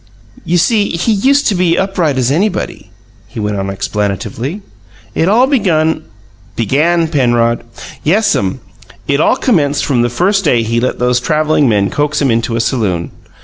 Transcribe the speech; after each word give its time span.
"You 0.43 0.57
see, 0.57 0.97
he 0.97 1.11
used 1.11 1.45
to 1.49 1.53
be 1.53 1.77
upright 1.77 2.17
as 2.17 2.31
anybody," 2.31 2.89
he 3.27 3.39
went 3.39 3.57
on 3.57 3.69
explanatively. 3.69 4.63
"It 5.13 5.29
all 5.29 5.45
begun" 5.45 6.05
"Began, 6.55 7.07
Penrod." 7.09 7.61
"Yes'm. 8.03 8.61
It 9.07 9.21
all 9.21 9.35
commenced 9.35 9.85
from 9.85 10.01
the 10.01 10.09
first 10.09 10.43
day 10.43 10.63
he 10.63 10.79
let 10.79 10.97
those 10.97 11.19
travelling 11.19 11.69
men 11.69 11.91
coax 11.91 12.19
him 12.19 12.31
into 12.31 12.55
the 12.55 12.59
saloon." 12.59 13.11